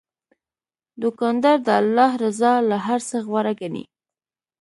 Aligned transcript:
دوکاندار 1.01 1.57
د 1.67 1.69
الله 1.81 2.11
رضا 2.23 2.53
له 2.69 2.77
هر 2.87 2.99
څه 3.09 3.17
غوره 3.27 3.53
ګڼي. 3.59 3.83